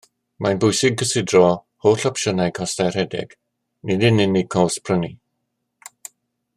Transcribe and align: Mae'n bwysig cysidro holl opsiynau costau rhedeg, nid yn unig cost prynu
Mae'n 0.43 0.59
bwysig 0.61 0.95
cysidro 1.01 1.41
holl 1.85 2.05
opsiynau 2.11 2.55
costau 2.61 2.89
rhedeg, 2.95 3.35
nid 3.91 4.09
yn 4.09 4.25
unig 4.27 4.49
cost 4.57 4.83
prynu 4.89 5.15